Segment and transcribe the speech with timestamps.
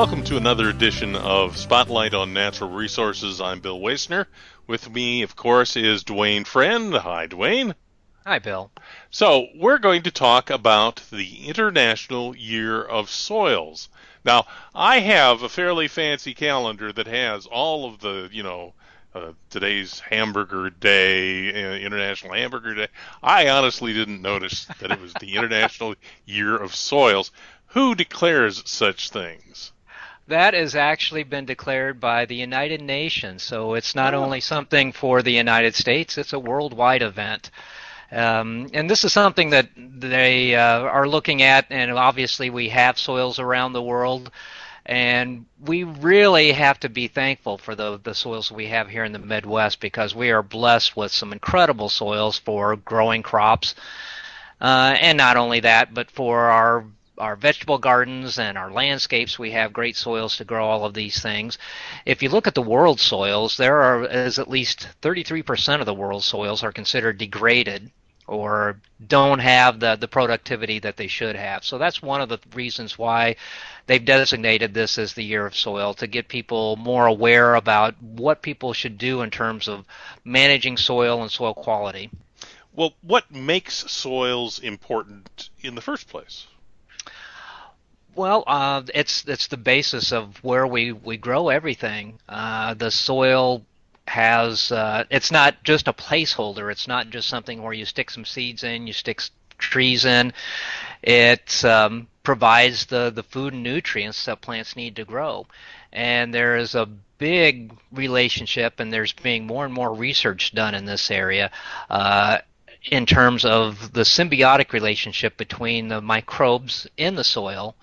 [0.00, 3.38] Welcome to another edition of Spotlight on Natural Resources.
[3.38, 4.24] I'm Bill Wasner.
[4.66, 6.94] With me, of course, is Duane Friend.
[6.94, 7.74] Hi, Duane.
[8.24, 8.70] Hi, Bill.
[9.10, 13.90] So, we're going to talk about the International Year of Soils.
[14.24, 18.72] Now, I have a fairly fancy calendar that has all of the, you know,
[19.14, 22.88] uh, today's hamburger day, uh, International Hamburger Day.
[23.22, 27.32] I honestly didn't notice that it was the International Year of Soils.
[27.66, 29.72] Who declares such things?
[30.30, 33.42] That has actually been declared by the United Nations.
[33.42, 34.22] So it's not oh.
[34.22, 37.50] only something for the United States, it's a worldwide event.
[38.12, 42.96] Um, and this is something that they uh, are looking at, and obviously we have
[42.96, 44.30] soils around the world,
[44.86, 49.12] and we really have to be thankful for the, the soils we have here in
[49.12, 53.74] the Midwest because we are blessed with some incredible soils for growing crops.
[54.60, 56.84] Uh, and not only that, but for our
[57.20, 61.20] our vegetable gardens and our landscapes, we have great soils to grow all of these
[61.20, 61.58] things.
[62.06, 65.94] If you look at the world soils, there are is at least 33% of the
[65.94, 67.90] world soils are considered degraded
[68.26, 71.64] or don't have the, the productivity that they should have.
[71.64, 73.36] So that's one of the reasons why
[73.86, 78.40] they've designated this as the year of soil to get people more aware about what
[78.40, 79.84] people should do in terms of
[80.24, 82.08] managing soil and soil quality.
[82.72, 86.46] Well, what makes soils important in the first place?
[88.14, 92.18] Well, uh, it's it's the basis of where we, we grow everything.
[92.28, 93.62] Uh, the soil
[94.08, 96.72] has uh, it's not just a placeholder.
[96.72, 99.22] It's not just something where you stick some seeds in, you stick
[99.58, 100.32] trees in.
[101.02, 105.46] It um, provides the the food and nutrients that plants need to grow,
[105.92, 106.86] and there is a
[107.18, 111.52] big relationship, and there's being more and more research done in this area.
[111.88, 112.38] Uh,
[112.90, 117.76] in terms of the symbiotic relationship between the microbes in the soil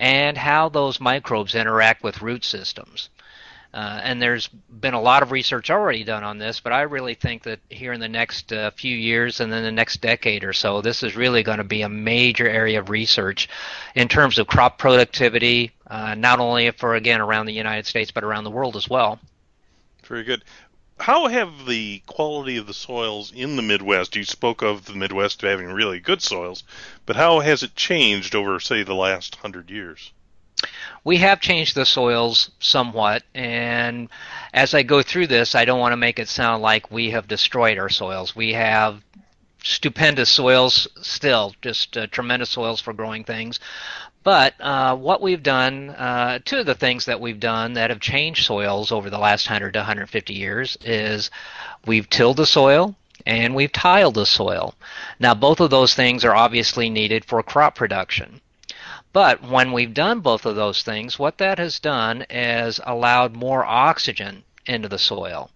[0.00, 3.10] and how those microbes interact with root systems.
[3.72, 7.14] Uh, and there's been a lot of research already done on this, but I really
[7.14, 10.52] think that here in the next uh, few years and then the next decade or
[10.52, 13.48] so, this is really going to be a major area of research
[13.94, 18.24] in terms of crop productivity, uh, not only for, again, around the United States, but
[18.24, 19.20] around the world as well.
[20.02, 20.42] Very good
[21.00, 24.16] how have the quality of the soils in the Midwest?
[24.16, 26.62] You spoke of the Midwest having really good soils,
[27.06, 30.12] but how has it changed over, say, the last hundred years?
[31.02, 34.10] We have changed the soils somewhat, and
[34.52, 37.26] as I go through this, I don't want to make it sound like we have
[37.26, 38.36] destroyed our soils.
[38.36, 39.02] We have
[39.62, 43.58] stupendous soils still, just uh, tremendous soils for growing things.
[44.22, 48.00] But uh, what we've done, uh, two of the things that we've done that have
[48.00, 51.30] changed soils over the last 100 to 150 years is
[51.86, 52.94] we've tilled the soil
[53.24, 54.74] and we've tiled the soil.
[55.18, 58.42] Now, both of those things are obviously needed for crop production.
[59.12, 63.64] But when we've done both of those things, what that has done is allowed more
[63.64, 65.50] oxygen into the soil.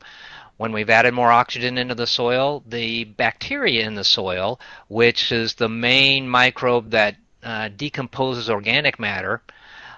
[0.57, 4.59] When we've added more oxygen into the soil, the bacteria in the soil,
[4.89, 9.43] which is the main microbe that uh, decomposes organic matter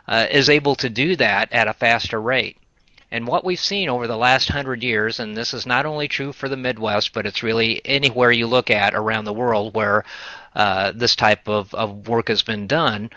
[0.09, 2.59] uh, is able to do that at a faster rate.
[3.11, 6.33] And what we've seen over the last hundred years, and this is not only true
[6.33, 10.05] for the Midwest, but it's really anywhere you look at around the world where
[10.55, 13.11] uh, this type of, of work has been done,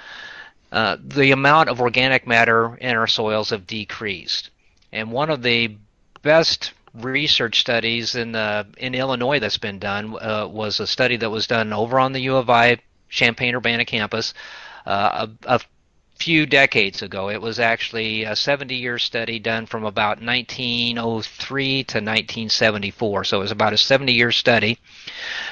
[0.71, 4.51] uh, the amount of organic matter in our soils have decreased.
[4.91, 5.75] And one of the
[6.21, 11.29] best research studies in the in Illinois that's been done uh, was a study that
[11.29, 12.77] was done over on the U of I
[13.09, 14.33] Champaign Urbana campus
[14.85, 15.59] uh, a, a,
[16.19, 17.29] few decades ago.
[17.29, 23.23] It was actually a 70 year study done from about 1903 to 1974.
[23.23, 24.77] So it was about a 70 year study.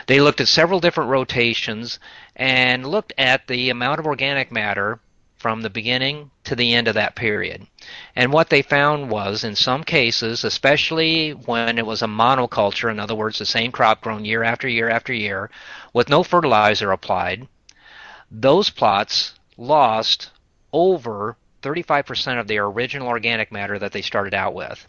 [0.08, 2.00] They looked at several different rotations
[2.36, 5.00] and looked at the amount of organic matter
[5.38, 7.66] from the beginning to the end of that period.
[8.16, 13.00] And what they found was, in some cases, especially when it was a monoculture, in
[13.00, 15.50] other words, the same crop grown year after year after year,
[15.94, 17.48] with no fertilizer applied,
[18.32, 20.32] those plots lost
[20.74, 24.88] over 35% of their original organic matter that they started out with.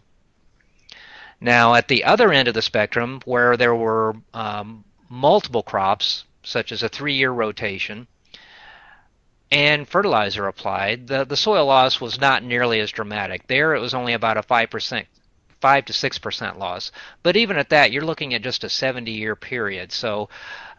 [1.41, 6.71] Now, at the other end of the spectrum, where there were um, multiple crops, such
[6.71, 8.07] as a three year rotation,
[9.51, 13.47] and fertilizer applied, the, the soil loss was not nearly as dramatic.
[13.47, 15.05] There it was only about a 5%,
[15.59, 16.91] 5 to 6% loss.
[17.23, 19.91] But even at that, you're looking at just a 70 year period.
[19.91, 20.29] So,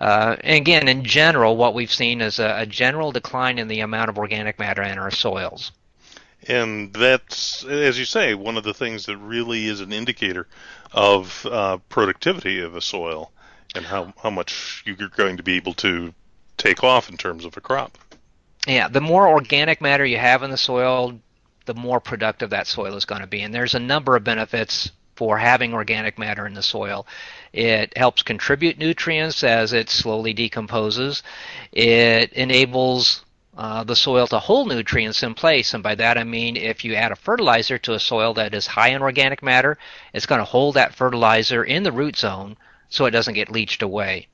[0.01, 4.09] uh, again, in general, what we've seen is a, a general decline in the amount
[4.09, 5.73] of organic matter in our soils.
[6.49, 10.47] And that's, as you say, one of the things that really is an indicator
[10.93, 13.31] of uh, productivity of a soil
[13.75, 16.15] and how, how much you're going to be able to
[16.57, 17.99] take off in terms of a crop.
[18.67, 21.19] Yeah, the more organic matter you have in the soil,
[21.65, 23.43] the more productive that soil is going to be.
[23.43, 27.07] And there's a number of benefits for having organic matter in the soil.
[27.53, 31.23] It helps contribute nutrients as it slowly decomposes.
[31.73, 33.25] It enables
[33.57, 35.75] uh, the soil to hold nutrients in place.
[35.75, 38.67] And by that I mean if you add a fertilizer to a soil that is
[38.67, 39.79] high in organic matter,
[40.13, 42.57] it's going to hold that fertilizer in the root zone
[42.89, 44.29] so it doesn't get leached away.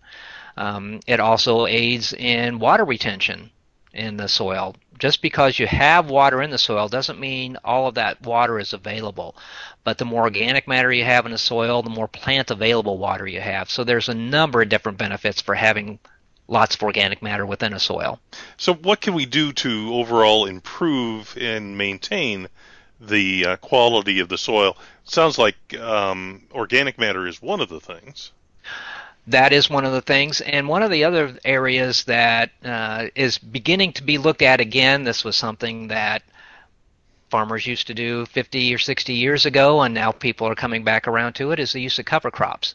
[0.56, 3.50] Um, it also aids in water retention
[3.96, 4.76] in the soil.
[4.98, 8.72] Just because you have water in the soil doesn't mean all of that water is
[8.72, 9.37] available.
[9.84, 13.26] But the more organic matter you have in the soil, the more plant available water
[13.26, 13.70] you have.
[13.70, 15.98] So there's a number of different benefits for having
[16.48, 18.20] lots of organic matter within a soil.
[18.56, 22.48] So, what can we do to overall improve and maintain
[23.00, 24.76] the uh, quality of the soil?
[25.04, 28.32] sounds like um, organic matter is one of the things
[29.28, 30.40] that is one of the things.
[30.40, 35.05] And one of the other areas that uh, is beginning to be looked at again,
[35.05, 36.23] this was something that
[37.28, 41.08] farmers used to do 50 or 60 years ago, and now people are coming back
[41.08, 42.75] around to it, is the use of cover crops.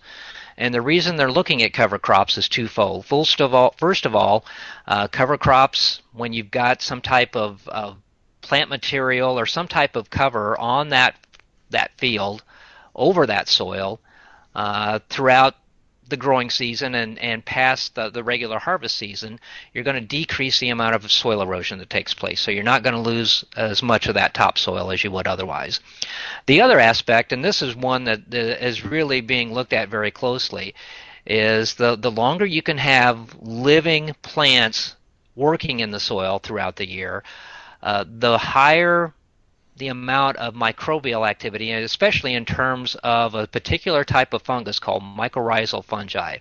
[0.57, 3.05] And the reason they're looking at cover crops is twofold.
[3.05, 4.45] First of all, first of all
[4.87, 7.97] uh, cover crops, when you've got some type of, of
[8.41, 11.15] plant material or some type of cover on that
[11.69, 12.43] that field
[12.93, 14.01] over that soil
[14.53, 15.55] uh, throughout
[16.11, 19.39] the growing season and, and past the, the regular harvest season,
[19.73, 22.39] you're going to decrease the amount of soil erosion that takes place.
[22.39, 25.79] So you're not going to lose as much of that topsoil as you would otherwise.
[26.45, 30.75] The other aspect, and this is one that, is really being looked at very closely,
[31.25, 34.95] is the, the longer you can have living plants
[35.35, 37.23] working in the soil throughout the year,
[37.81, 39.13] uh, the higher
[39.81, 45.01] the amount of microbial activity, especially in terms of a particular type of fungus called
[45.01, 46.37] mycorrhizal fungi.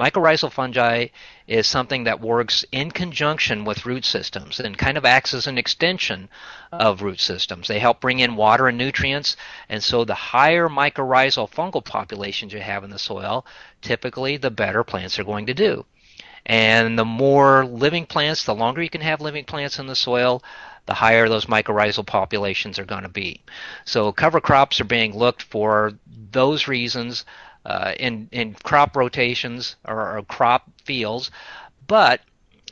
[0.00, 1.06] Mycorrhizal fungi
[1.46, 5.58] is something that works in conjunction with root systems and kind of acts as an
[5.58, 6.28] extension
[6.72, 7.68] of root systems.
[7.68, 9.36] They help bring in water and nutrients,
[9.68, 13.46] and so the higher mycorrhizal fungal populations you have in the soil,
[13.80, 15.86] typically the better plants are going to do.
[16.44, 20.42] And the more living plants, the longer you can have living plants in the soil,
[20.86, 23.40] the higher those mycorrhizal populations are going to be.
[23.84, 25.92] So cover crops are being looked for
[26.30, 27.24] those reasons
[27.64, 31.30] uh, in in crop rotations or, or crop fields,
[31.86, 32.20] but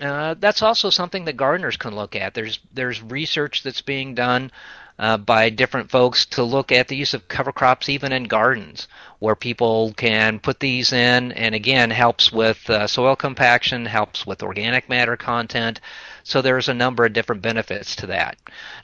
[0.00, 2.34] uh, that's also something that gardeners can look at.
[2.34, 4.50] There's there's research that's being done
[5.00, 8.86] uh, by different folks to look at the use of cover crops even in gardens,
[9.18, 14.42] where people can put these in, and again helps with uh, soil compaction, helps with
[14.42, 15.80] organic matter content.
[16.22, 18.36] So there's a number of different benefits to that.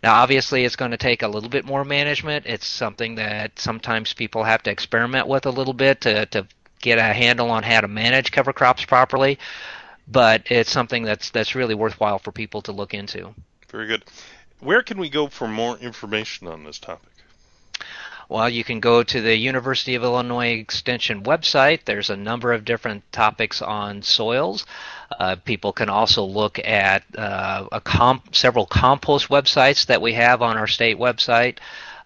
[0.03, 2.47] Now, obviously, it's going to take a little bit more management.
[2.47, 6.47] It's something that sometimes people have to experiment with a little bit to, to
[6.81, 9.39] get a handle on how to manage cover crops properly.
[10.09, 13.35] But it's something that's that's really worthwhile for people to look into.
[13.71, 14.05] Very good.
[14.61, 17.11] Where can we go for more information on this topic?
[18.29, 21.85] Well, you can go to the University of Illinois Extension website.
[21.85, 24.67] There's a number of different topics on soils.
[25.17, 30.57] Uh, people can also look at uh, comp- several compost websites that we have on
[30.57, 31.59] our state website.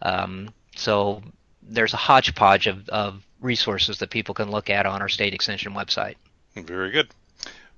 [0.02, 1.23] Um, so
[1.62, 5.73] there's a hodgepodge of, of resources that people can look at on our state extension
[5.73, 6.17] website.
[6.55, 7.08] Very good.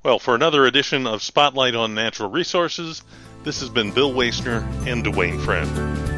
[0.04, 3.04] Well, for another edition of Spotlight on Natural Resources,
[3.44, 6.11] this has been Bill Wasner and Duane Friend.